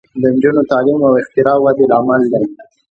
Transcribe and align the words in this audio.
د 0.21 0.23
نجونو 0.33 0.61
تعلیم 0.71 0.99
د 1.03 1.05
اختراع 1.21 1.57
ودې 1.63 1.85
لامل 1.91 2.21
دی. 2.33 2.45